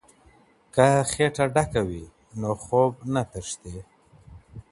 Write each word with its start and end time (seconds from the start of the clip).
که 0.73 0.87
خیټه 1.11 1.45
ډکه 1.53 1.81
وي 1.87 2.03
نو 2.39 2.49
خوب 2.63 2.93
نه 3.13 3.21
تښتي. 3.31 3.77